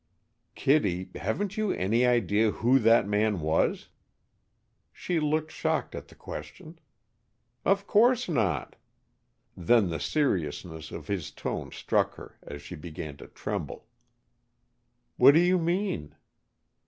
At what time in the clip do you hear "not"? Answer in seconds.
8.27-8.77